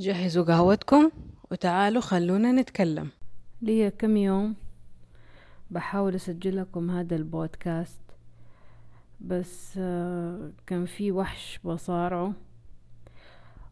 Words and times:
جهزوا 0.00 0.44
قهوتكم 0.44 1.10
وتعالوا 1.50 2.02
خلونا 2.02 2.52
نتكلم. 2.52 3.08
لي 3.62 3.90
كم 3.90 4.16
يوم 4.16 4.54
بحاول 5.70 6.14
أسجل 6.14 6.56
لكم 6.56 6.90
هذا 6.90 7.16
البودكاست 7.16 8.00
بس 9.20 9.74
آه، 9.78 10.50
كان 10.66 10.86
في 10.86 11.12
وحش 11.12 11.58
بصارعه 11.64 12.32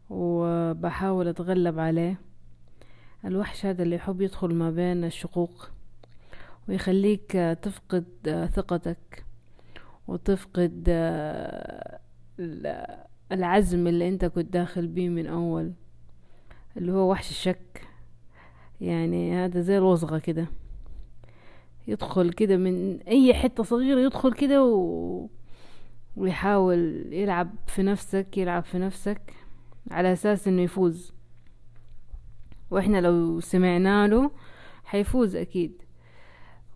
وبحاول 0.09 1.27
أتغلب 1.27 1.79
عليه. 1.79 2.21
الوحش 3.25 3.65
هذا 3.65 3.83
اللي 3.83 3.95
يحب 3.95 4.21
يدخل 4.21 4.53
ما 4.53 4.71
بين 4.71 5.03
الشقوق 5.03 5.69
ويخليك 6.67 7.35
آه، 7.35 7.53
تفقد 7.53 8.05
آه، 8.27 8.45
ثقتك 8.45 9.25
وتفقد 10.07 10.89
العزم 13.31 13.87
اللي 13.87 14.09
أنت 14.09 14.25
كنت 14.25 14.53
داخل 14.53 14.87
بيه 14.87 15.09
من 15.09 15.27
أول. 15.27 15.73
اللي 16.77 16.91
هو 16.91 17.11
وحش 17.11 17.29
الشك. 17.29 17.87
يعني 18.81 19.35
هذا 19.35 19.61
زي 19.61 19.77
الوصغة 19.77 20.17
كده. 20.17 20.47
يدخل 21.87 22.33
كده 22.33 22.57
من 22.57 22.99
أي 23.01 23.33
حتة 23.33 23.63
صغيرة 23.63 23.99
يدخل 23.99 24.33
كده 24.33 24.63
و... 24.63 25.27
ويحاول 26.15 27.13
يلعب 27.13 27.55
في 27.67 27.83
نفسك 27.83 28.37
يلعب 28.37 28.63
في 28.63 28.77
نفسك 28.79 29.33
على 29.91 30.13
أساس 30.13 30.47
إنه 30.47 30.61
يفوز. 30.61 31.13
وإحنا 32.71 33.01
لو 33.01 33.39
سمعنا 33.39 34.07
له 34.07 34.31
حيفوز 34.83 35.35
أكيد. 35.35 35.81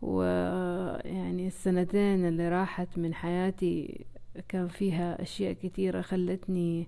ويعني 0.01 1.47
السنتين 1.47 2.25
اللي 2.25 2.49
راحت 2.49 2.97
من 2.97 3.13
حياتي 3.13 4.05
كان 4.49 4.67
فيها 4.67 5.21
أشياء 5.21 5.53
كتيرة 5.53 6.01
خلتني 6.01 6.87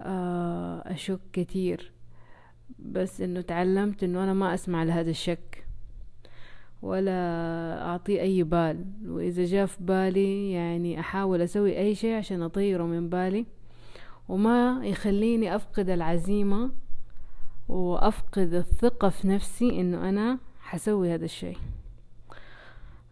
آه، 0.00 0.82
أشك 0.86 1.20
كتير. 1.32 1.92
بس 2.78 3.20
إنه 3.20 3.40
تعلمت 3.40 4.02
إنه 4.02 4.24
أنا 4.24 4.34
ما 4.34 4.54
أسمع 4.54 4.82
لهذا 4.82 5.10
الشك 5.10 5.66
ولا 6.82 7.12
أعطيه 7.86 8.20
أي 8.20 8.42
بال. 8.42 8.84
وإذا 9.06 9.44
جاء 9.44 9.66
في 9.66 9.76
بالي 9.80 10.52
يعني 10.52 11.00
أحاول 11.00 11.42
أسوي 11.42 11.78
أي 11.78 11.94
شيء 11.94 12.14
عشان 12.14 12.42
أطيره 12.42 12.82
من 12.84 13.08
بالي 13.08 13.46
وما 14.28 14.80
يخليني 14.82 15.56
أفقد 15.56 15.90
العزيمة 15.90 16.70
وأفقد 17.68 18.54
الثقة 18.54 19.08
في 19.08 19.28
نفسي 19.28 19.80
إنه 19.80 20.08
أنا 20.08 20.38
حسوي 20.60 21.14
هذا 21.14 21.24
الشيء. 21.24 21.58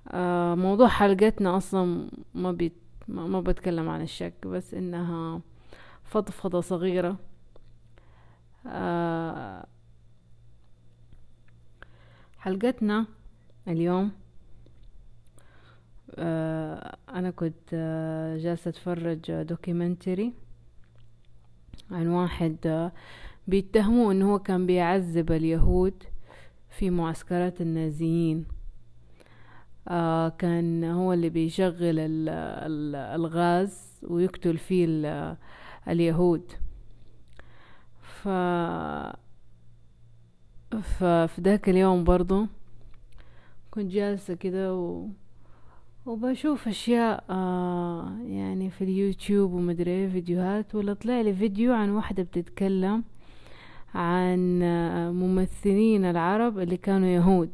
آه 0.08 0.55
موضوع 0.55 0.89
حلقتنا 0.89 1.56
أصلا 1.56 2.08
ما 2.34 2.52
بيت 2.52 2.73
ما 3.08 3.41
بتكلم 3.41 3.89
عن 3.89 4.02
الشك 4.02 4.47
بس 4.47 4.75
إنها 4.75 5.41
فضفضة 6.05 6.61
صغيرة. 6.61 7.17
آه، 8.69 9.67
حلقتنا 12.39 13.06
اليوم 13.69 14.12
آه، 16.19 16.97
أنا 17.08 17.31
كنت 17.31 17.70
آه، 17.73 18.36
جالسة 18.36 18.69
أتفرج 18.69 19.42
دوكيومنتري 19.42 20.33
عن 21.91 22.08
واحد 22.08 22.91
بيتهموه 23.48 24.12
إنه 24.12 24.33
هو 24.33 24.39
كان 24.39 24.67
بيعذب 24.67 25.33
اليهود 25.33 26.03
في 26.70 26.91
معسكرات 26.91 27.61
النازيين. 27.61 28.45
آه 29.89 30.28
كان 30.28 30.84
هو 30.84 31.12
اللي 31.12 31.28
بيشغل 31.28 31.97
الغاز 32.97 34.01
ويقتل 34.03 34.58
فيه 34.58 34.86
اليهود. 35.89 36.53
ف 38.27 38.28
ففي 40.82 41.41
ذاك 41.41 41.69
اليوم 41.69 42.05
برضو 42.05 42.46
كنت 43.70 43.92
جالسة 43.92 44.34
كده 44.34 44.74
و... 44.74 45.06
وبشوف 46.06 46.68
أشياء 46.68 47.24
آه 47.30 48.18
يعني 48.27 48.70
في 48.70 48.84
اليوتيوب 48.84 49.52
ومدري 49.52 49.90
إيه 49.90 50.08
فيديوهات 50.08 50.74
ولا 50.74 50.95
طلع 50.95 51.20
لي 51.20 51.34
فيديو 51.34 51.73
عن 51.73 51.90
واحدة 51.90 52.23
بتتكلم 52.23 53.05
عن 53.95 54.62
آه 54.62 55.11
ممثلين 55.11 56.05
العرب 56.05 56.58
اللي 56.58 56.77
كانوا 56.77 57.08
يهود. 57.08 57.51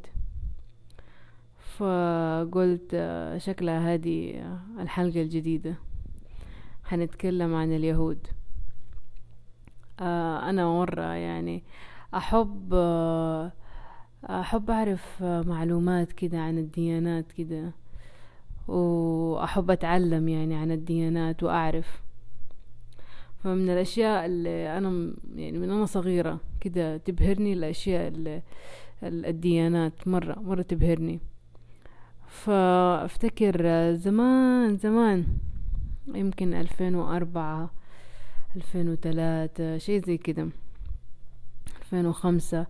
فقلت 1.76 2.90
آه 2.94 3.38
شكلها 3.38 3.94
هذه 3.94 4.44
الحلقة 4.78 5.22
الجديدة. 5.22 5.74
حنتكلم 6.84 7.54
عن 7.54 7.72
اليهود. 7.72 8.18
آه 8.26 8.41
أنا 10.00 10.66
مرة 10.66 11.02
يعني 11.02 11.62
أحب 12.14 12.70
آه 12.74 13.52
أحب 14.30 14.70
أعرف 14.70 15.22
معلومات 15.22 16.12
كده 16.12 16.38
عن 16.40 16.58
الديانات 16.58 17.32
كده 17.32 17.72
وأحب 18.68 19.70
أتعلم 19.70 20.28
يعني 20.28 20.54
عن 20.54 20.70
الديانات 20.70 21.42
وأعرف. 21.42 22.02
فمن 23.44 23.70
الأشياء 23.70 24.26
اللي 24.26 24.78
أنا 24.78 25.12
يعني 25.36 25.58
من 25.58 25.70
أنا 25.70 25.86
صغيرة 25.86 26.40
كده 26.60 26.96
تبهرني 26.96 27.52
الأشياء 27.52 28.08
اللي 28.08 28.42
الديانات 29.02 30.08
مرة 30.08 30.40
مرة 30.40 30.62
تبهرني. 30.62 31.20
فأفتكر 32.26 33.92
زمان 33.94 34.76
زمان 34.76 35.26
يمكن 36.14 36.54
ألفين 36.54 36.94
وأربعة 36.94 37.70
ألفين 38.56 38.88
وتلاتة 38.88 39.78
شي 39.78 40.00
زي 40.00 40.16
كده. 40.16 40.48
ألفين 41.78 42.06
وخمسة. 42.06 42.66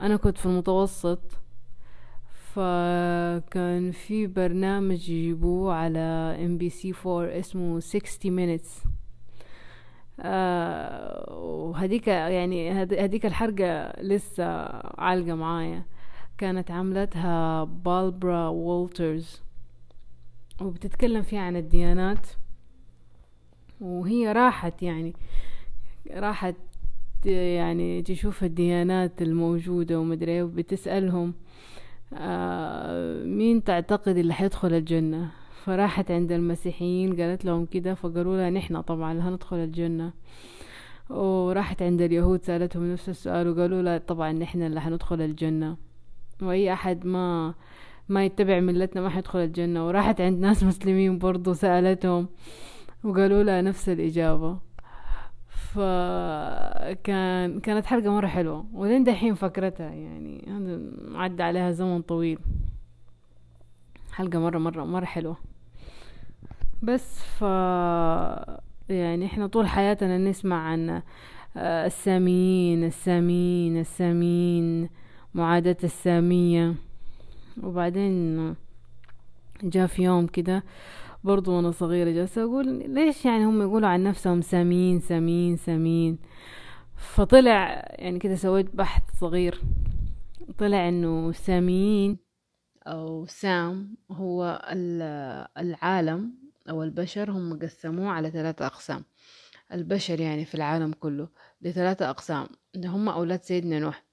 أنا 0.00 0.16
كنت 0.16 0.38
في 0.38 0.46
المتوسط. 0.46 1.20
فكان 2.54 3.90
في 3.90 4.26
برنامج 4.26 5.08
يجيبوه 5.10 5.74
على 5.74 5.98
إم 6.44 6.58
بي 6.58 6.70
سي 6.70 6.92
فور 6.92 7.38
اسمه 7.38 7.80
60 7.80 8.58
minutes 8.58 8.86
آه 10.20 11.34
وهديك 11.38 12.08
يعني 12.08 12.82
هديك 12.82 13.26
الحلقة 13.26 14.02
لسه 14.02 14.44
عالقة 14.98 15.34
معايا. 15.34 15.84
كانت 16.38 16.70
عملتها 16.70 17.64
باربرا 17.64 18.48
وولترز 18.48 19.42
وبتتكلم 20.60 21.22
فيها 21.22 21.40
عن 21.40 21.56
الديانات. 21.56 22.26
وهي 23.80 24.32
راحت 24.32 24.82
يعني 24.82 25.14
راحت 26.14 26.54
يعني 27.24 28.02
تشوف 28.02 28.44
الديانات 28.44 29.22
الموجودة 29.22 30.00
ومدري 30.00 30.32
إيه 30.32 30.42
وبتسألهم 30.42 31.34
آه 32.14 33.24
مين 33.24 33.64
تعتقد 33.64 34.16
اللي 34.16 34.34
حيدخل 34.34 34.74
الجنة؟ 34.74 35.30
فراحت 35.64 36.10
عند 36.10 36.32
المسيحيين 36.32 37.20
قالت 37.20 37.44
لهم 37.44 37.66
كده 37.66 37.94
فقالوا 37.94 38.36
لها 38.36 38.50
نحن 38.50 38.80
طبعا 38.80 39.12
اللي 39.12 39.22
هندخل 39.22 39.56
الجنة. 39.56 40.12
وراحت 41.10 41.82
عند 41.82 42.02
اليهود 42.02 42.42
سألتهم 42.44 42.92
نفس 42.92 43.08
السؤال 43.08 43.48
وقالوا 43.48 43.82
لها 43.82 43.98
طبعا 43.98 44.32
نحن 44.32 44.62
اللي 44.62 44.80
حندخل 44.80 45.20
الجنة. 45.20 45.76
وأي 46.42 46.72
أحد 46.72 47.06
ما 47.06 47.54
ما 48.08 48.24
يتبع 48.24 48.60
ملتنا 48.60 49.02
ما 49.02 49.08
حيدخل 49.08 49.38
الجنة. 49.38 49.86
وراحت 49.86 50.20
عند 50.20 50.38
ناس 50.38 50.64
مسلمين 50.64 51.18
برضو 51.18 51.52
سألتهم 51.52 52.28
وقالوا 53.04 53.42
لها 53.42 53.62
نفس 53.62 53.88
الإجابة. 53.88 54.58
فكان 55.74 57.60
كانت 57.60 57.86
حلقة 57.86 58.10
مرة 58.10 58.26
حلوة. 58.26 58.66
ولين 58.72 59.04
دحين 59.04 59.34
فكرتها 59.34 59.90
يعني 59.90 60.44
عدى 61.14 61.42
عليها 61.42 61.70
زمن 61.70 62.02
طويل. 62.02 62.38
حلقة 64.12 64.38
مرة 64.38 64.58
مرة 64.58 64.84
مرة 64.84 65.04
حلوة. 65.04 65.36
بس 66.82 67.20
ف 67.22 67.42
يعني 68.88 69.26
إحنا 69.26 69.46
طول 69.46 69.66
حياتنا 69.66 70.18
نسمع 70.18 70.56
عن 70.56 71.02
آه، 71.56 71.86
الساميين 71.86 72.84
الساميين 72.84 73.80
الساميين 73.80 74.88
معاداة 75.34 75.76
السامية. 75.84 76.74
وبعدين 77.62 78.54
جاء 79.62 79.86
في 79.86 80.02
يوم 80.02 80.26
كده 80.26 80.62
برضو 81.26 81.52
وأنا 81.56 81.70
صغيرة 81.70 82.10
جالسة 82.10 82.42
أقول 82.42 82.94
ليش 82.94 83.24
يعني 83.24 83.44
هم 83.44 83.62
يقولوا 83.62 83.88
عن 83.88 84.02
نفسهم 84.02 84.40
ساميين 84.40 85.00
ساميين 85.00 85.56
ساميين 85.56 86.18
فطلع 86.96 87.84
يعني 87.90 88.18
كده 88.18 88.34
سويت 88.34 88.76
بحث 88.76 89.02
صغير. 89.20 89.60
طلع 90.58 90.88
إنه 90.88 91.32
ساميين 91.32 92.18
أو 92.86 93.26
سام 93.26 93.96
هو 94.10 94.62
العالم 95.58 96.34
أو 96.70 96.82
البشر 96.82 97.30
هم 97.30 97.58
قسموه 97.58 98.08
على 98.10 98.30
ثلاثة 98.30 98.66
أقسام. 98.66 99.04
البشر 99.72 100.20
يعني 100.20 100.44
في 100.44 100.54
العالم 100.54 100.92
كله 100.92 101.28
لثلاثة 101.62 102.10
أقسام 102.10 102.46
هم 102.76 103.08
أولاد 103.08 103.42
سيدنا 103.42 103.78
نوح 103.78 104.04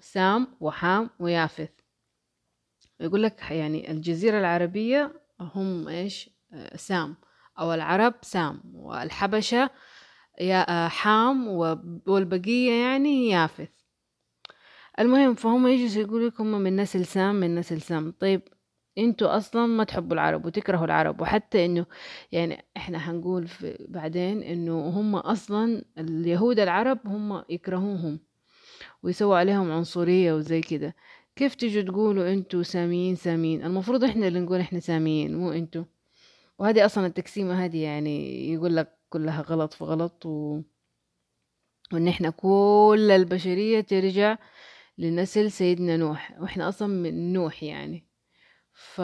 سام 0.00 0.46
وحام 0.60 1.10
ويافث. 1.20 1.70
يقول 3.00 3.22
لك 3.22 3.50
يعني 3.50 3.90
الجزيرة 3.90 4.38
العربية 4.38 5.12
هم 5.40 5.88
إيش؟ 5.88 6.30
سام. 6.74 7.16
أو 7.58 7.74
العرب 7.74 8.14
سام 8.22 8.62
والحبشة 8.74 9.70
يا 10.40 10.88
حام 10.88 11.48
والبقية 12.06 12.72
يعني 12.72 13.28
يافث. 13.28 13.68
المهم 14.98 15.34
فهم 15.34 15.66
يجلسوا 15.66 16.02
يقولوا 16.02 16.28
لك 16.28 16.40
هم 16.40 16.60
من 16.60 16.76
نسل 16.76 17.06
سام 17.06 17.34
من 17.34 17.54
نسل 17.54 17.80
سام. 17.80 18.14
طيب 18.20 18.42
إنتوا 18.98 19.36
أصلا 19.36 19.66
ما 19.66 19.84
تحبوا 19.84 20.14
العرب 20.14 20.46
وتكرهوا 20.46 20.84
العرب 20.84 21.20
وحتى 21.20 21.64
إنه 21.66 21.86
يعني 22.32 22.64
إحنا 22.76 22.98
حنقول 22.98 23.46
في 23.46 23.86
بعدين 23.88 24.42
إنه 24.42 24.88
هم 24.88 25.16
أصلا 25.16 25.84
اليهود 25.98 26.58
العرب 26.58 26.98
هم 27.06 27.44
يكرهوهم 27.48 28.18
ويسووا 29.02 29.36
عليهم 29.36 29.72
عنصرية 29.72 30.32
وزي 30.32 30.60
كده. 30.60 30.94
كيف 31.38 31.54
تيجوا 31.54 31.82
تقولوا 31.82 32.32
أنتوا 32.32 32.62
ساميين 32.62 33.14
ساميين؟ 33.14 33.64
المفروض 33.64 34.04
إحنا 34.04 34.28
اللي 34.28 34.40
نقول 34.40 34.60
إحنا 34.60 34.80
ساميين 34.80 35.36
مو 35.38 35.52
أنتوا. 35.52 35.84
وهذه 36.58 36.86
أصلا 36.86 37.06
التقسيمة 37.06 37.64
هذه 37.64 37.82
يعني 37.82 38.48
يقول 38.52 38.76
لك 38.76 38.98
كلها 39.08 39.42
غلط 39.42 39.72
في 39.72 39.84
غلط 39.84 40.26
و... 40.26 40.60
وإن 41.92 42.08
إحنا 42.08 42.30
كل 42.30 43.10
البشرية 43.10 43.80
ترجع 43.80 44.38
لنسل 44.98 45.50
سيدنا 45.50 45.96
نوح. 45.96 46.36
وإحنا 46.40 46.68
أصلا 46.68 46.88
من 46.88 47.32
نوح 47.32 47.62
يعني. 47.62 48.06
ف 48.72 49.00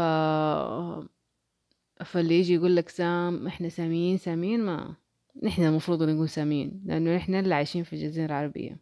فاللي 2.04 2.38
يجي 2.38 2.54
يقول 2.54 2.76
لك 2.76 2.88
سام 2.88 3.46
إحنا 3.46 3.68
ساميين 3.68 4.16
ساميين 4.18 4.60
ما 4.60 4.96
نحن 5.42 5.62
المفروض 5.62 6.02
نقول 6.02 6.28
ساميين 6.28 6.82
لأنه 6.86 7.16
نحن 7.16 7.34
اللي 7.34 7.54
عايشين 7.54 7.84
في 7.84 7.92
الجزيرة 7.92 8.26
العربية. 8.26 8.78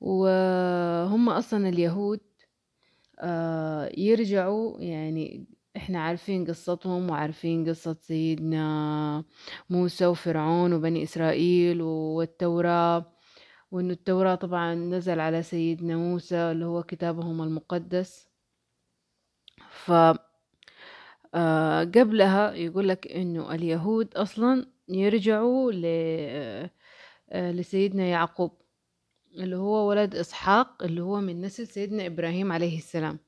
وهم 0.00 1.28
أصلا 1.28 1.68
اليهود 1.68 2.20
آه، 3.20 3.90
يرجعوا 3.98 4.80
يعني 4.80 5.46
إحنا 5.76 6.00
عارفين 6.02 6.44
قصتهم 6.46 7.10
وعارفين 7.10 7.68
قصة 7.68 7.96
سيدنا 8.00 9.24
موسى 9.70 10.06
وفرعون 10.06 10.72
وبني 10.72 11.02
إسرائيل 11.02 11.82
والتوراة 11.82 13.12
وإنه 13.72 13.92
التوراة 13.92 14.34
طبعا 14.34 14.74
نزل 14.74 15.20
على 15.20 15.42
سيدنا 15.42 15.96
موسى 15.96 16.36
اللي 16.36 16.64
هو 16.64 16.82
كتابهم 16.82 17.42
المقدس. 17.42 18.28
ف 19.70 19.90
آه، 21.34 21.84
قبلها 21.84 22.52
يقول 22.54 22.88
لك 22.88 23.06
إنه 23.12 23.54
اليهود 23.54 24.14
أصلا 24.14 24.66
يرجعوا 24.88 25.72
آه، 27.30 27.50
لسيدنا 27.52 28.04
يعقوب. 28.04 28.52
اللي 29.36 29.56
هو 29.56 29.88
ولد 29.88 30.14
إسحاق 30.14 30.82
اللي 30.82 31.00
هو 31.02 31.20
من 31.20 31.40
نسل 31.40 31.66
سيدنا 31.66 32.06
إبراهيم 32.06 32.52
عليه 32.52 32.78
السلام. 32.78 33.18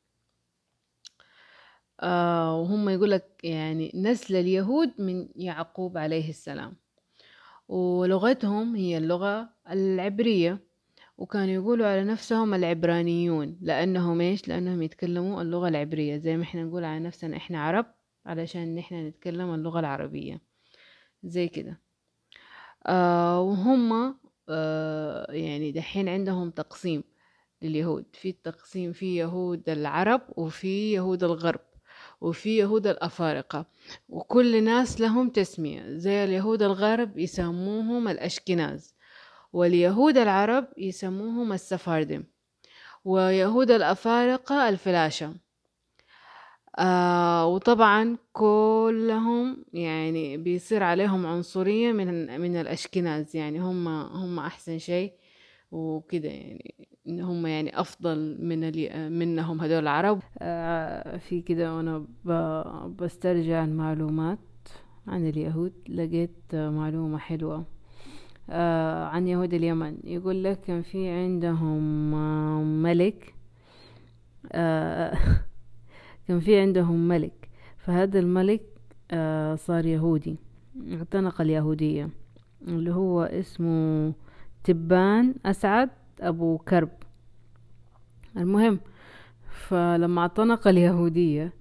آه 2.01 2.61
وهم 2.61 2.89
يقول 2.89 3.11
لك 3.11 3.41
يعني 3.45 3.93
نسل 3.95 4.37
اليهود 4.37 4.93
من 4.99 5.29
يعقوب 5.37 5.99
عليه 5.99 6.31
السلام. 6.31 6.77
ولغتهم 7.69 8.77
هي 8.77 8.99
اللغة 8.99 9.49
العبرية. 9.71 10.59
وكانوا 11.19 11.55
يقولوا 11.55 11.87
على 11.87 12.05
نفسهم 12.05 12.55
العبرانيون. 12.55 13.59
لأنهم 13.61 14.21
إيش؟ 14.21 14.49
لأنهم 14.49 14.83
يتكلموا 14.83 15.43
اللغة 15.43 15.69
العبرية. 15.69 16.17
زي 16.17 16.37
ما 16.37 16.43
إحنا 16.43 16.65
نقول 16.65 16.85
على 16.85 17.01
نفسنا 17.01 17.37
إحنا 17.37 17.63
عرب 17.65 17.87
علشان 18.27 18.79
إحنا 18.79 19.09
نتكلم 19.09 19.55
اللغة 19.55 19.81
العربية. 19.81 20.41
زي 21.25 21.49
كده. 21.49 21.81
آه 22.87 23.41
وهم 23.41 24.19
يعني 25.29 25.73
دحين 25.73 26.09
عندهم 26.09 26.51
تقسيم 26.51 27.05
لليهود. 27.63 28.05
في 28.13 28.29
التقسيم 28.31 28.93
في 28.93 29.17
يهود 29.17 29.69
العرب 29.69 30.21
وفي 30.37 30.93
يهود 30.93 31.25
الغرب 31.25 31.61
وفي 32.21 32.59
يهود 32.59 32.87
الأفارقة. 32.87 33.67
وكل 34.09 34.65
ناس 34.65 35.01
لهم 35.01 35.29
تسمية 35.29 35.85
زي 35.97 36.25
اليهود 36.25 36.63
الغرب 36.63 37.19
يسموهم 37.19 38.09
الأشكناز 38.09 38.95
واليهود 39.53 40.17
العرب 40.19 40.67
يسموهم 40.77 41.53
السفاردم 41.53 42.25
ويهود 43.05 43.71
الأفارقة 43.71 44.69
الفلاشة. 44.69 45.35
آه 46.79 47.47
وطبعا 47.47 48.17
كلهم 48.33 49.65
يعني 49.73 50.37
بيصير 50.37 50.83
عليهم 50.83 51.27
عنصرية 51.27 51.93
من 51.93 52.41
من 52.41 52.57
الأشكناز 52.57 53.37
يعني 53.37 53.61
هم 53.61 53.89
هم 53.89 54.39
أحسن 54.39 54.79
شيء 54.79 55.13
وكده 55.73 56.29
يعني 56.29 56.75
إن 57.09 57.21
هم 57.21 57.47
يعني 57.47 57.81
أفضل 57.81 58.37
من 58.41 58.61
منهم 59.19 59.61
هدول 59.61 59.79
العرب. 59.79 60.23
آه 60.39 61.17
في 61.17 61.41
كده 61.43 61.77
وأنا 61.77 62.05
بسترجع 62.99 63.65
المعلومات 63.65 64.39
عن 65.07 65.29
اليهود. 65.29 65.73
لقيت 65.89 66.55
معلومة 66.55 67.19
حلوة 67.19 67.65
آه 68.51 69.05
عن 69.05 69.29
يهود 69.29 69.55
اليمن. 69.55 69.99
يقول 70.05 70.45
لك 70.45 70.61
كان 70.61 70.83
في 70.83 71.09
عندهم 71.09 72.13
ملك 72.83 73.35
آه 74.53 75.19
كان 76.29 76.41
في 76.41 76.61
عندهم 76.61 77.09
ملك 77.09 77.49
فهذا 77.79 78.19
الملك 78.19 78.63
آه 79.11 79.55
صار 79.55 79.87
يهودي 79.87 80.37
اعتنق 80.93 81.41
اليهودية 81.41 82.11
اللي 82.69 82.95
هو 82.95 83.23
اسمه 83.23 84.13
تبان 84.65 85.35
أسعد 85.47 85.91
أبو 86.21 86.59
كرب. 86.59 86.89
المهم 88.37 88.81
فلما 89.51 90.21
اعتنق 90.21 90.69
اليهودية 90.69 91.53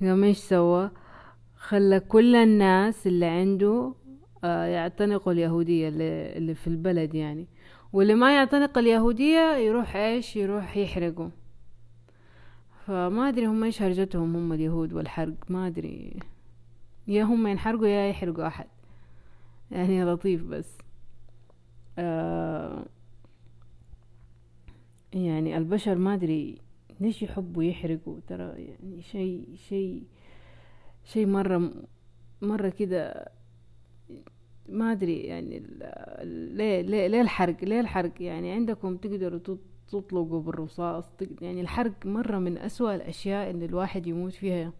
قام 0.00 0.24
إيش 0.24 0.38
سوى؟ 0.38 0.90
خلى 1.56 2.00
كل 2.00 2.36
الناس 2.36 3.06
اللي 3.06 3.26
عنده 3.26 3.94
آه، 4.44 4.64
يعتنقوا 4.64 5.32
اليهودية 5.32 5.88
اللي 6.36 6.54
في 6.54 6.66
البلد 6.66 7.14
يعني. 7.14 7.46
واللي 7.92 8.14
ما 8.14 8.34
يعتنق 8.34 8.78
اليهودية 8.78 9.56
يروح 9.56 9.96
إيش؟ 9.96 10.36
يروح 10.36 10.76
يحرقه. 10.76 11.30
فما 12.86 13.28
أدري 13.28 13.46
هم 13.46 13.64
إيش 13.64 13.82
هرجتهم 13.82 14.36
هم 14.36 14.52
اليهود 14.52 14.92
والحرق 14.92 15.34
ما 15.48 15.66
أدري. 15.66 16.16
يا 17.08 17.22
هم 17.24 17.46
ينحرقوا 17.46 17.86
يا 17.86 18.08
يحرقوا 18.08 18.46
أحد. 18.46 18.66
يعني 19.70 20.04
لطيف 20.04 20.44
بس. 20.44 20.78
آه 21.98 22.84
يعني 25.12 25.56
البشر 25.56 25.94
ما 25.94 26.14
أدري 26.14 26.58
ليش 27.00 27.22
يحبوا 27.22 27.62
يحرقوا. 27.62 28.20
ترى 28.26 28.44
يعني 28.44 29.02
شيء 29.02 29.48
شيء 29.68 30.02
شيء 31.04 31.26
مرة 31.26 31.72
مرة 32.42 32.68
كده 32.68 33.28
ما 34.68 34.92
أدري 34.92 35.20
يعني 35.20 35.58
ليه 36.22 36.80
ليه 36.80 37.06
ليه 37.06 37.20
الحرق 37.20 37.64
ليه 37.64 37.80
الحرق؟ 37.80 38.22
يعني 38.22 38.52
عندكم 38.52 38.96
تقدروا 38.96 39.38
تطلقوا 39.90 40.42
بالرصاص 40.42 41.04
يعني 41.40 41.60
الحرق 41.60 41.92
مرة 42.06 42.38
من 42.38 42.58
أسوأ 42.58 42.94
الأشياء 42.94 43.50
اللي 43.50 43.64
الواحد 43.64 44.06
يموت 44.06 44.32
فيها. 44.32 44.72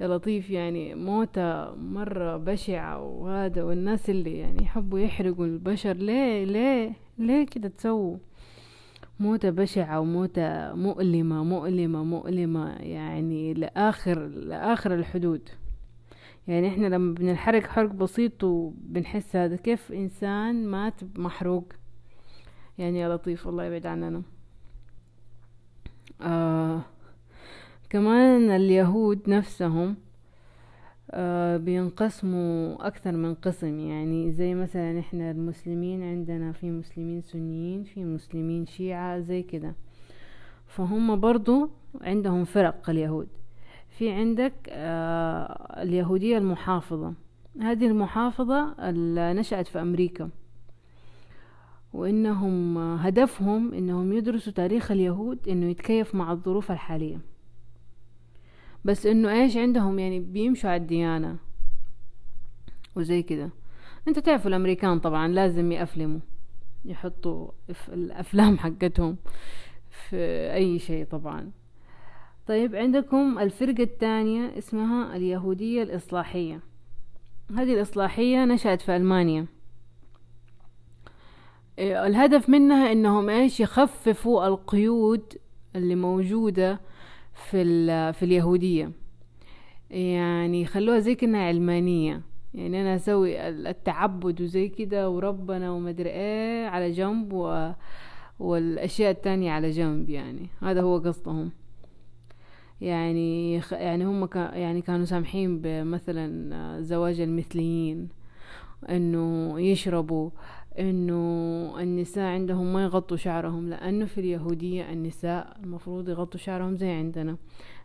يا 0.00 0.08
لطيف 0.08 0.50
يعني 0.50 0.94
موتة 0.94 1.74
مرة 1.74 2.36
بشعة 2.36 3.02
وهذا 3.02 3.62
والناس 3.62 4.10
اللي 4.10 4.38
يعني 4.38 4.62
يحبوا 4.62 4.98
يحرقوا 4.98 5.44
البشر 5.44 5.92
ليه 5.92 6.44
ليه 6.44 6.92
ليه 7.18 7.46
كده 7.46 7.68
تسووا؟ 7.68 8.16
موتة 9.20 9.50
بشعة 9.50 10.00
وموتة 10.00 10.74
مؤلمة 10.74 11.44
مؤلمة 11.44 12.04
مؤلمة 12.04 12.70
يعني 12.72 13.54
لآخر 13.54 14.26
لآخر 14.26 14.94
الحدود. 14.94 15.48
يعني 16.48 16.68
إحنا 16.68 16.86
لما 16.86 17.14
بننحرق 17.14 17.62
حرق 17.66 17.90
بسيط 17.90 18.44
وبنحس 18.44 19.36
هذا 19.36 19.56
كيف 19.56 19.92
إنسان 19.92 20.66
مات 20.66 21.00
محروق؟ 21.18 21.72
يعني 22.80 22.98
يا 22.98 23.08
لطيف 23.08 23.48
الله 23.48 23.64
يبعد 23.64 23.86
عننا. 23.86 24.22
آه 26.22 26.80
كمان 27.90 28.50
اليهود 28.50 29.30
نفسهم 29.30 29.96
آه 31.10 31.56
بينقسموا 31.56 32.86
أكثر 32.86 33.12
من 33.12 33.34
قسم. 33.34 33.78
يعني 33.78 34.32
زي 34.32 34.54
مثلا 34.54 34.98
إحنا 34.98 35.30
المسلمين 35.30 36.02
عندنا 36.02 36.52
في 36.52 36.70
مسلمين 36.70 37.20
سنيين 37.20 37.84
في 37.84 38.04
مسلمين 38.04 38.66
شيعة 38.66 39.20
زي 39.20 39.42
كده. 39.42 39.74
فهم 40.66 41.20
برضو 41.20 41.70
عندهم 42.00 42.44
فرق 42.44 42.90
اليهود. 42.90 43.28
في 43.88 44.12
عندك 44.12 44.52
آه 44.68 45.82
اليهودية 45.82 46.38
المحافظة. 46.38 47.14
هذه 47.60 47.86
المحافظة 47.86 48.88
اللي 48.88 49.32
نشأت 49.32 49.66
في 49.66 49.80
أمريكا. 49.80 50.30
وإنهم 51.92 52.78
هدفهم 52.78 53.74
إنهم 53.74 54.12
يدرسوا 54.12 54.52
تاريخ 54.52 54.90
اليهود 54.90 55.48
إنه 55.48 55.66
يتكيف 55.66 56.14
مع 56.14 56.32
الظروف 56.32 56.70
الحالية. 56.72 57.20
بس 58.84 59.06
إنه 59.06 59.32
إيش 59.42 59.56
عندهم؟ 59.56 59.98
يعني 59.98 60.20
بيمشوا 60.20 60.70
على 60.70 60.82
الديانة 60.82 61.36
وزي 62.96 63.22
كده. 63.22 63.50
أنت 64.08 64.18
تعرفوا 64.18 64.48
الأمريكان 64.48 64.98
طبعا 64.98 65.28
لازم 65.28 65.72
يأفلموا 65.72 66.20
يحطوا 66.84 67.50
الأفلام 67.88 68.58
حقتهم 68.58 69.16
في 69.90 70.16
أي 70.54 70.78
شيء 70.78 71.04
طبعا. 71.04 71.50
طيب 72.46 72.76
عندكم 72.76 73.38
الفرقة 73.38 73.82
الثانية 73.82 74.58
اسمها 74.58 75.16
اليهودية 75.16 75.82
الإصلاحية. 75.82 76.60
هذه 77.50 77.74
الإصلاحية 77.74 78.44
نشأت 78.44 78.80
في 78.80 78.96
ألمانيا. 78.96 79.46
الهدف 81.78 82.48
منها 82.48 82.92
إنهم 82.92 83.28
إيش؟ 83.28 83.60
يخففوا 83.60 84.46
القيود 84.46 85.32
اللي 85.76 85.94
موجودة 85.94 86.80
في, 87.34 88.12
في 88.12 88.22
اليهودية. 88.22 88.90
يعني 89.90 90.66
خلوها 90.66 90.98
زي 90.98 91.14
كأنها 91.14 91.46
علمانية. 91.46 92.20
يعني 92.54 92.80
أنا 92.80 92.94
أسوي 92.94 93.48
التعبد 93.48 94.40
وزي 94.40 94.68
كده 94.68 95.10
وربنا 95.10 95.70
ومدري 95.70 96.10
إيه 96.10 96.66
على 96.66 96.90
جنب 96.90 97.32
و... 97.32 97.70
والأشياء 98.38 99.10
التانية 99.10 99.50
على 99.52 99.70
جنب 99.70 100.10
يعني. 100.10 100.46
هذا 100.62 100.80
هو 100.80 100.98
قصدهم. 100.98 101.50
يعني 102.80 103.54
يعني 103.72 104.04
هم 104.04 104.24
كا 104.24 104.54
يعني 104.54 104.82
كانوا 104.82 105.04
سامحين 105.04 105.60
بمثلا 105.60 106.82
زواج 106.82 107.20
المثليين 107.20 108.08
إنه 108.88 109.54
يشربوا. 109.60 110.30
إنه 110.78 111.74
النساء 111.80 112.24
عندهم 112.24 112.72
ما 112.72 112.82
يغطوا 112.82 113.16
شعرهم 113.16 113.68
لأنه 113.68 114.04
في 114.04 114.18
اليهودية 114.18 114.92
النساء 114.92 115.56
المفروض 115.62 116.08
يغطوا 116.08 116.40
شعرهم 116.40 116.76
زي 116.76 116.90
عندنا. 116.90 117.36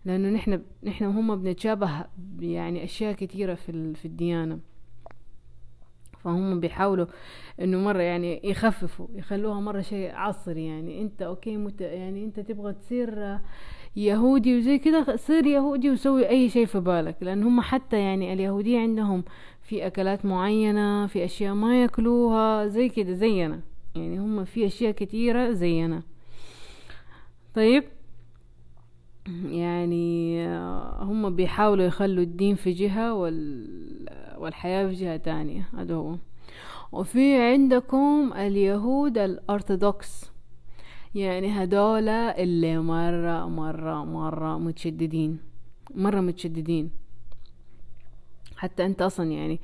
لأنه 0.06 0.30
نحن 0.30 0.62
نحن 0.84 1.06
وهم 1.06 1.36
بنتشابه 1.36 2.06
يعني 2.40 2.84
أشياء 2.84 3.14
كثيرة 3.14 3.54
في 3.54 3.94
في 3.94 4.06
الديانة. 4.06 4.60
فهم 6.26 6.60
بيحاولوا 6.60 7.06
إنه 7.62 7.78
مرة 7.78 8.02
يعني 8.02 8.42
يخففوا 8.44 9.08
يخلوها 9.16 9.60
مرة 9.60 9.82
شيء 9.82 10.16
عصري 10.16 10.66
يعني. 10.66 11.02
أنت 11.02 11.22
أوكي 11.22 11.58
مت 11.58 11.82
يعني 11.82 12.26
أنت 12.26 12.40
تبغى 12.40 12.74
تصير 12.74 13.40
يهودي 13.96 14.58
وزي 14.58 14.78
كده 14.78 15.16
صير 15.16 15.46
يهودي 15.46 15.90
وسوي 15.92 16.30
أي 16.30 16.50
شيء 16.50 16.66
في 16.66 16.80
بالك. 16.80 17.18
لأن 17.22 17.44
هم 17.44 17.62
حتى 17.62 18.00
يعني 18.00 18.34
اليهودية 18.34 18.80
عندهم 18.80 19.24
في 19.62 19.88
أكلات 19.88 20.26
معينة 20.26 21.08
في 21.08 21.26
أشياء 21.26 21.54
ما 21.54 21.82
يأكلوها 21.82 22.68
زي 22.68 22.90
كده 22.90 23.14
زينا. 23.14 23.60
يعني 23.96 24.20
هم 24.20 24.46
في 24.46 24.66
أشياء 24.66 24.92
كتيرة 24.92 25.52
زينا. 25.52 26.04
طيب. 27.56 27.84
يعني 29.46 30.48
هم 31.00 31.36
بيحاولوا 31.36 31.86
يخلوا 31.86 32.24
الدين 32.24 32.56
في 32.56 32.72
جهة 32.72 33.14
والحياة 34.38 34.88
في 34.88 34.94
جهة 34.94 35.18
تانية 35.18 35.70
هذا 35.78 35.96
هو. 35.96 36.16
وفي 36.92 37.42
عندكم 37.42 38.34
اليهود 38.36 39.18
الأرثوذكس. 39.18 40.32
يعني 41.16 41.64
هدولا 41.64 42.44
اللي 42.44 42.78
مرة 42.78 43.50
مرة 43.50 44.06
مرة 44.06 44.58
متشددين 44.58 45.40
مرة 45.96 46.22
متشددين. 46.22 46.92
حتى 48.58 48.86
أنت 48.86 49.02
أصلا 49.02 49.32
يعني 49.32 49.60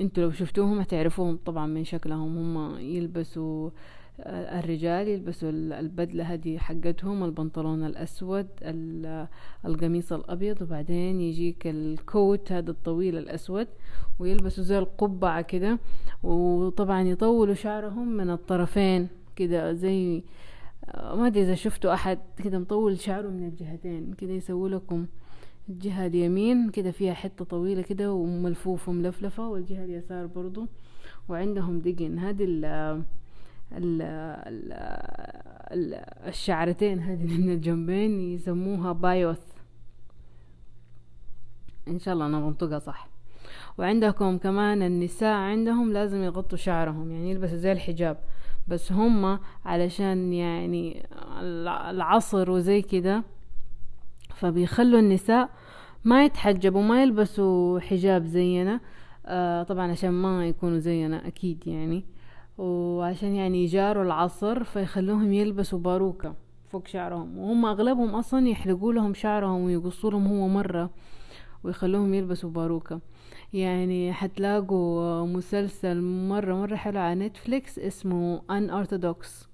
أنتوا 0.00 0.22
لو 0.22 0.30
شفتوهم 0.30 0.78
هتعرفوهم 0.78 1.38
طبعا 1.46 1.66
من 1.66 1.84
شكلهم 1.84 2.56
هم 2.56 2.78
يلبسوا 2.78 3.70
الرجال 4.20 5.08
يلبسوا 5.08 5.50
البدلة 5.50 6.24
هذه 6.24 6.58
حقتهم 6.58 7.24
البنطلون 7.24 7.86
الأسود 7.86 8.46
القميص 9.64 10.12
الأبيض 10.12 10.62
وبعدين 10.62 11.20
يجيك 11.20 11.66
الكوت 11.66 12.52
هذا 12.52 12.70
الطويل 12.70 13.18
الأسود 13.18 13.66
ويلبسوا 14.18 14.64
زي 14.64 14.78
القبعة 14.78 15.42
كده. 15.42 15.78
وطبعا 16.22 17.02
يطولوا 17.02 17.54
شعرهم 17.54 18.08
من 18.08 18.30
الطرفين 18.30 19.08
كده 19.36 19.72
زي 19.72 20.22
ما 20.94 21.26
أدري 21.26 21.42
إذا 21.42 21.54
شفتوا 21.54 21.94
أحد 21.94 22.18
كده 22.44 22.58
مطول 22.58 23.00
شعره 23.00 23.28
من 23.28 23.46
الجهتين 23.48 24.12
كده 24.12 24.32
يسووا 24.32 24.68
لكم 24.68 25.06
الجهة 25.68 26.06
اليمين 26.06 26.70
كده 26.70 26.90
فيها 26.90 27.14
حتة 27.14 27.44
طويلة 27.44 27.82
كده 27.82 28.12
وملفوفة 28.12 28.90
وملفلفة 28.90 29.48
والجهة 29.48 29.84
اليسار 29.84 30.26
برضو 30.26 30.66
وعندهم 31.28 31.78
دقن. 31.78 32.18
هذه 32.18 32.44
ال 33.72 34.02
ال 34.02 34.72
ال 35.72 35.94
الشعرتين 36.28 36.98
هذه 36.98 37.38
من 37.38 37.50
الجنبين 37.52 38.20
يسموها 38.20 38.92
بايوث. 38.92 39.42
إن 41.88 41.98
شاء 41.98 42.14
الله 42.14 42.26
أنا 42.26 42.40
بنطقها 42.40 42.78
صح. 42.78 43.08
وعندكم 43.78 44.38
كمان 44.38 44.82
النساء 44.82 45.34
عندهم 45.34 45.92
لازم 45.92 46.22
يغطوا 46.22 46.58
شعرهم 46.58 47.10
يعني 47.10 47.30
يلبسوا 47.30 47.56
زي 47.56 47.72
الحجاب. 47.72 48.16
بس 48.68 48.92
هم 48.92 49.38
علشان 49.64 50.32
يعني 50.32 51.06
العصر 51.90 52.50
وزي 52.50 52.82
كده 52.82 53.24
فبيخلوا 54.34 55.00
النساء 55.00 55.50
ما 56.04 56.24
يتحجبوا 56.24 56.82
ما 56.82 57.02
يلبسوا 57.02 57.80
حجاب 57.80 58.24
زينا. 58.24 58.80
آه 59.26 59.62
طبعا 59.62 59.90
عشان 59.90 60.10
ما 60.10 60.48
يكونوا 60.48 60.78
زينا 60.78 61.26
أكيد 61.26 61.66
يعني. 61.66 62.04
وعشان 62.58 63.34
يعني 63.34 63.64
يجاروا 63.64 64.04
العصر 64.04 64.64
فيخلوهم 64.64 65.32
يلبسوا 65.32 65.78
باروكة 65.78 66.34
فوق 66.68 66.86
شعرهم. 66.86 67.38
وهم 67.38 67.66
أغلبهم 67.66 68.14
أصلا 68.14 68.48
يحلقوا 68.48 68.92
لهم 68.92 69.14
شعرهم 69.14 69.64
ويقصوا 69.64 70.10
لهم 70.10 70.26
هو 70.26 70.48
مرة 70.48 70.90
ويخلوهم 71.64 72.14
يلبسوا 72.14 72.50
باروكة. 72.50 73.00
يعني 73.52 74.12
حتلاقوا 74.12 75.26
مسلسل 75.26 76.00
مرة 76.02 76.54
مرة 76.54 76.76
حلو 76.76 77.00
على 77.00 77.26
نتفليكس 77.26 77.78
اسمه 77.78 78.42
ان 78.50 78.84
Orthodox 78.84 79.46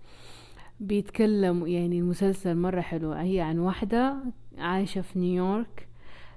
بيتكلم 0.81 1.67
يعني 1.67 1.99
المسلسل 1.99 2.57
مرة 2.57 2.81
حلو. 2.81 3.13
هي 3.13 3.41
عن 3.41 3.59
واحدة 3.59 4.17
عايشة 4.59 5.01
في 5.01 5.19
نيويورك 5.19 5.89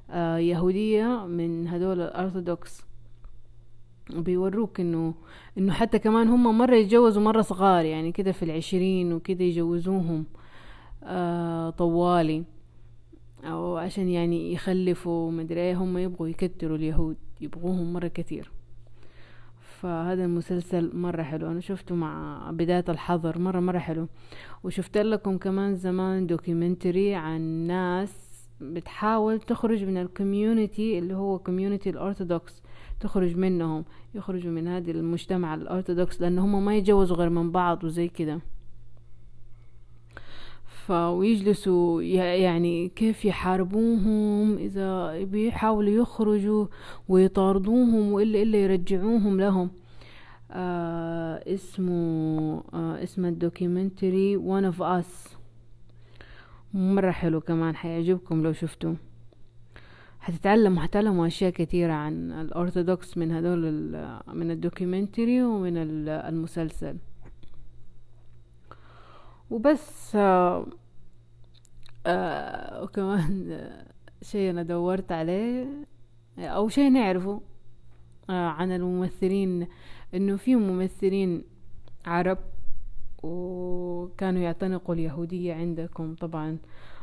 آه 0.10 0.38
يهودية 0.38 1.26
من 1.26 1.68
هدول 1.68 2.02
الأرثوذكس. 2.02 2.93
بيوروك 4.10 4.80
إنه 4.80 5.14
إنه 5.58 5.74
حتى 5.74 6.00
كمان 6.00 6.28
هم 6.28 6.58
مرة 6.58 6.76
يتجوزوا 6.76 7.24
مرة 7.24 7.42
صغار 7.42 7.86
يعني 7.86 8.12
كده 8.12 8.32
في 8.32 8.44
العشرين 8.44 9.14
وكده 9.14 9.44
يجوزوهم 9.44 10.26
آه 11.04 11.70
طوالي 11.70 12.44
أو 13.44 13.78
عشان 13.78 14.10
يعني 14.10 14.54
يخلفوا 14.54 15.32
مدري 15.32 15.60
إيه 15.62 15.76
هم 15.78 15.98
يبغوا 15.98 16.28
يكتروا 16.28 16.78
اليهود 16.78 17.18
يبغوهم 17.42 17.94
مرة 17.94 18.08
كثير 18.08 18.52
فهذا 19.62 20.26
المسلسل 20.26 20.98
مرة 20.98 21.24
حلو. 21.24 21.52
أنا 21.52 21.60
شفته 21.60 21.96
مع 21.96 22.42
بداية 22.52 22.86
الحظر 22.90 23.40
مرة 23.40 23.60
مرة 23.60 23.80
حلو. 23.80 24.08
وشفت 24.64 24.98
لكم 24.98 25.38
كمان 25.38 25.76
زمان 25.76 26.28
documentary 26.28 27.16
عن 27.16 27.42
ناس 27.42 28.33
بتحاول 28.64 29.40
تخرج 29.40 29.84
من 29.84 29.98
ال 29.98 30.08
community 30.08 31.00
اللي 31.00 31.14
هو 31.14 31.40
community 31.40 31.90
الأرثوذكس 31.90 32.62
تخرج 33.00 33.38
منهم 33.38 33.86
يخرجوا 34.16 34.52
من 34.52 34.68
هذه 34.68 34.92
المجتمع 34.92 35.56
الأرثوذكس 35.56 36.22
لأن 36.22 36.40
هم 36.40 36.66
ما 36.66 36.76
يتجوزوا 36.76 37.18
غير 37.18 37.30
من 37.30 37.52
بعض 37.52 37.84
وزي 37.84 38.08
كده. 38.08 38.40
فويجلسوا 40.88 42.02
يعني 42.02 42.90
كيف 42.90 43.26
يحاربوهم 43.26 44.58
إذا 44.58 45.24
بيحاولوا 45.24 45.94
يخرجوا 46.02 46.66
ويطاردوهم 47.10 48.12
وإلا 48.12 48.42
إلا 48.42 48.58
يرجعوهم 48.58 49.40
لهم. 49.42 49.70
آه 50.52 51.54
اسمه 51.54 52.64
آه 52.74 53.04
اسمه 53.04 53.30
الدوكيومنتري 53.30 54.38
One 54.38 54.74
of 54.76 54.80
Us. 54.82 55.33
مرة 56.74 57.12
حلو 57.12 57.42
كمان 57.42 57.76
حيعجبكم 57.76 58.44
لو 58.44 58.54
شفتوه. 58.54 58.96
حتتعلموا 60.20 60.82
حتعلموا 60.84 61.28
أشياء 61.28 61.52
كثيرة 61.52 61.94
عن 61.94 62.32
الأرثوذكس 62.32 63.18
من 63.18 63.32
هدول 63.32 63.72
من 64.28 64.52
الدوكيومنتري 64.52 65.44
ومن 65.44 65.78
المسلسل. 66.08 66.98
وبس 69.50 70.16
آه 70.16 70.66
آه 72.06 72.84
وكمان 72.84 73.60
شيء 74.22 74.50
أنا 74.50 74.64
دورت 74.64 75.12
عليه 75.12 75.68
أو 76.38 76.70
شيء 76.70 76.90
نعرفه 76.90 77.42
آه 78.30 78.48
عن 78.48 78.72
الممثلين 78.72 79.68
إنه 80.14 80.36
في 80.36 80.56
ممثلين 80.56 81.44
عرب 82.06 82.38
وكانوا 83.24 84.42
يعتنقوا 84.42 84.96
اليهودية 84.96 85.54
عندكم 85.54 86.16
طبعا. 86.16 86.58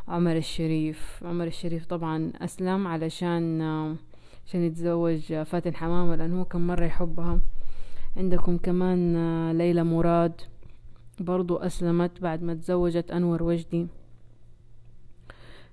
عمر 0.09 0.37
الشريف 0.37 1.25
عمر 1.25 1.47
الشريف 1.47 1.87
طبعا 1.87 2.33
أسلم 2.41 2.87
علشان 2.87 3.63
عشان 4.47 4.61
يتزوج 4.61 5.21
فاتن 5.43 5.75
حمامة 5.75 6.17
لأنه 6.17 6.41
هو 6.41 6.45
كان 6.45 6.67
مرة 6.67 6.85
يحبها. 6.85 7.41
عندكم 8.17 8.57
كمان 8.57 9.51
ليلى 9.59 9.85
مراد 9.85 10.41
برضو 11.21 11.57
أسلمت 11.57 12.21
بعد 12.21 12.43
ما 12.43 12.55
تزوجت 12.55 13.11
أنور 13.11 13.43
وجدي. 13.43 13.87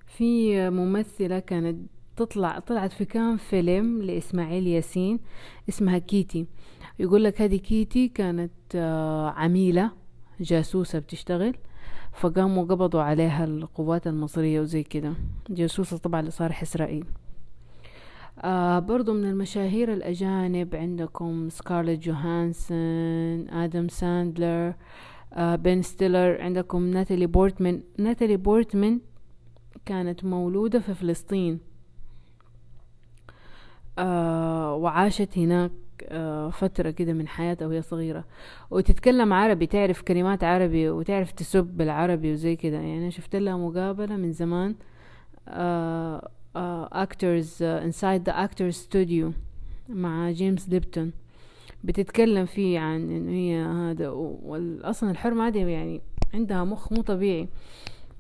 في 0.06 0.70
ممثلة 0.70 1.40
كانت 1.40 1.90
تطلع 2.16 2.60
طلعت 2.60 2.92
في 2.92 3.06
كام 3.06 3.38
فيلم 3.38 4.02
لإسماعيل 4.02 4.68
ياسين 4.68 5.20
اسمها 5.70 5.98
كيتي. 5.98 6.46
يقول 7.00 7.24
لك 7.24 7.42
هذه 7.42 7.58
كيتي 7.58 8.08
كانت 8.08 8.76
عميلة. 9.36 9.92
جاسوسة 10.42 11.00
بتشتغل 11.00 11.56
فقاموا 12.14 12.64
قبضوا 12.64 13.02
عليها 13.02 13.46
القوات 13.46 14.08
المصرية 14.08 14.62
وزي 14.62 14.84
كده. 14.84 15.14
جاسوسة 15.50 15.98
طبعا 15.98 16.22
لصالح 16.22 16.62
إسرائيل. 16.62 17.06
آه 18.42 18.80
برضو 18.80 19.14
من 19.14 19.26
المشاهير 19.30 19.94
الأجانب 19.94 20.76
عندكم 20.76 21.50
سكارلت 21.50 22.00
جوهانسون 22.00 23.50
آدم 23.50 23.88
ساندلر 23.88 24.74
آه 25.34 25.56
بن 25.56 25.82
ستيلر 25.82 26.42
عندكم 26.42 26.84
ناتالي 26.84 27.26
بورتمان. 27.26 27.84
ناتالي 27.98 28.38
بورتمان 28.38 29.00
كانت 29.86 30.26
مولودة 30.26 30.80
في 30.80 30.94
فلسطين. 30.94 31.60
آه 34.00 34.76
وعاشت 34.76 35.38
هناك. 35.38 35.72
فترة 36.52 36.90
كده 36.90 37.14
من 37.14 37.28
حياتها 37.28 37.68
وهي 37.68 37.82
صغيرة. 37.82 38.26
وتتكلم 38.72 39.34
عربي 39.34 39.66
تعرف 39.68 40.02
كلمات 40.02 40.44
عربي 40.44 40.90
وتعرف 40.90 41.32
تسب 41.32 41.64
بالعربي 41.64 42.34
وزي 42.34 42.56
كده. 42.56 42.78
يعني 42.78 43.12
شفت 43.12 43.36
لها 43.36 43.58
مقابلة 43.58 44.16
من 44.16 44.32
زمان 44.34 44.76
آه 45.48 46.30
actors 46.92 47.64
inside 47.64 48.24
the 48.24 48.44
actors 48.44 48.74
studio 48.74 49.34
مع 49.90 50.32
جيمس 50.32 50.70
ليبتون 50.70 51.12
بتتكلم 51.84 52.46
فيه 52.46 52.80
عن 52.80 53.10
انه 53.10 53.32
هي 53.32 53.62
هذا 53.62 54.10
واصلا 54.10 55.12
الحرمة 55.12 55.48
هذه 55.48 55.60
يعني 55.60 56.02
عندها 56.34 56.64
مخ 56.64 56.94
مو 56.94 57.02
طبيعي. 57.02 57.48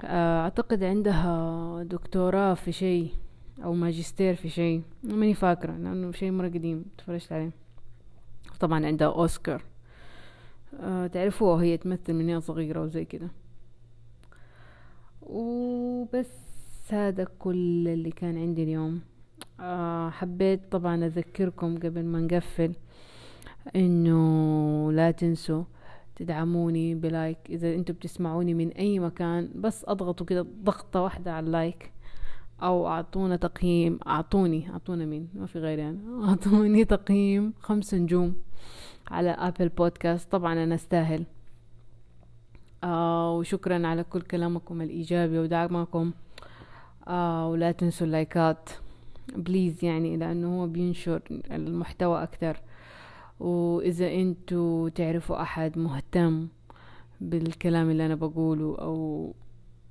آه، 0.03 0.43
أعتقد 0.43 0.83
عندها 0.83 1.83
دكتوراه 1.83 2.53
في 2.53 2.71
شيء 2.71 3.09
أو 3.63 3.73
ماجستير 3.73 4.35
في 4.35 4.49
شيء 4.49 4.81
ماني 5.03 5.33
فاكرة 5.33 5.71
لأنه 5.71 6.11
شيء 6.11 6.31
مرة 6.31 6.47
قديم 6.47 6.85
تفرجت 6.97 7.31
عليه. 7.31 7.66
طبعا 8.59 8.85
عندها 8.85 9.07
أوسكار. 9.07 9.63
أه 10.79 11.07
تعرفوها 11.07 11.63
هي 11.63 11.77
تمثل 11.77 12.13
من 12.13 12.29
هي 12.29 12.41
صغيرة 12.41 12.81
وزي 12.81 13.05
كده. 13.05 13.27
وبس 15.21 16.27
هذا 16.89 17.27
كل 17.39 17.87
اللي 17.87 18.11
كان 18.11 18.37
عندي 18.37 18.63
اليوم. 18.63 19.01
أه 19.59 20.09
حبيت 20.09 20.71
طبعا 20.71 21.05
أذكركم 21.05 21.77
قبل 21.77 22.05
ما 22.05 22.19
نقفل 22.19 22.73
إنه 23.75 24.91
لا 24.91 25.11
تنسوا 25.11 25.63
تدعموني 26.15 26.95
ب 26.95 27.02
like. 27.02 27.37
إذا 27.49 27.75
أنتوا 27.75 27.95
بتسمعوني 27.95 28.53
من 28.53 28.69
أي 28.69 28.99
مكان 28.99 29.51
بس 29.55 29.85
أضغطوا 29.87 30.25
كده 30.25 30.41
ضغطة 30.63 31.01
واحدة 31.01 31.33
على 31.33 31.45
ال 31.45 31.53
like. 31.53 31.91
أو 32.63 32.87
أعطونا 32.87 33.35
تقييم. 33.35 33.99
أعطوني. 34.07 34.69
أعطونا 34.69 35.05
مين؟ 35.05 35.29
ما 35.35 35.45
في 35.45 35.59
غيري 35.59 35.81
يعني 35.81 35.99
أعطوني 36.23 36.85
تقييم 36.85 37.53
خمس 37.59 37.93
نجوم 37.93 38.35
على 39.11 39.29
ابل 39.29 39.69
بودكاست 39.69 40.31
طبعا 40.31 40.53
أنا 40.63 40.75
أستاهل. 40.75 41.23
آه 42.83 43.37
وشكرا 43.37 43.87
على 43.87 44.03
كل 44.03 44.21
كلامكم 44.21 44.81
الإيجابي 44.81 45.39
ودعمكم. 45.39 46.11
آه 47.07 47.47
ولا 47.49 47.71
تنسوا 47.71 48.07
اللايكات. 48.07 48.69
please 49.35 49.85
يعني 49.85 50.17
لأنه 50.17 50.61
هو 50.61 50.67
بينشر 50.67 51.21
المحتوى 51.51 52.23
أكتر 52.23 52.57
وإذا 53.39 54.13
أنتوا 54.13 54.89
تعرفوا 54.89 55.41
أحد 55.41 55.77
مهتم 55.77 56.47
بالكلام 57.21 57.89
اللي 57.89 58.05
أنا 58.05 58.15
بقوله 58.15 58.75
أو 58.79 59.33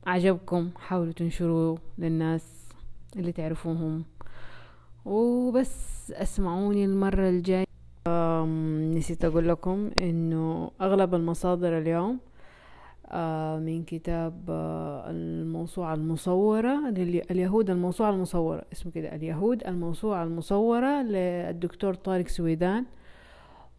عجبكم 0.07 0.71
حاولوا 0.77 1.13
تنشروه 1.13 1.79
للناس. 1.99 2.56
اللي 3.17 3.33
تعرفوهم. 3.33 4.05
وبس 5.05 6.13
اسمعوني 6.13 6.85
المرة 6.85 7.29
الجاية. 7.29 7.67
نسيت 8.97 9.25
أقول 9.25 9.49
لكم 9.49 9.91
إنه 10.01 10.71
أغلب 10.81 11.15
المصادر 11.15 11.79
اليوم 11.79 12.19
آه، 13.09 13.59
من 13.59 13.85
كتاب 13.85 14.45
آه، 14.49 15.11
الموسوعة 15.11 15.95
المصورة 15.95 16.89
اليهود 17.31 17.71
الموسوعة 17.71 18.11
المصورة. 18.11 18.65
اسمه 18.73 18.93
كده 18.93 19.15
اليهود 19.15 19.65
الموسوعة 19.67 20.25
المصورة 20.25 21.03
للدكتور 21.03 21.95
طارق 21.95 22.29
سويدان 22.29 22.85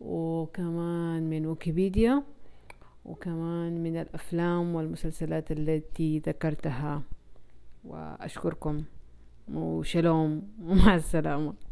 وكمان 0.01 1.29
من 1.29 1.45
ويكيبيديا 1.45 2.23
وكمان 3.05 3.83
من 3.83 3.97
الأفلام 3.97 4.75
والمسلسلات 4.75 5.51
التي 5.51 6.19
ذكرتها. 6.19 7.01
وأشكركم. 7.85 8.83
وشلوم. 9.53 10.41
ومع 10.67 10.95
السلامة. 10.95 11.66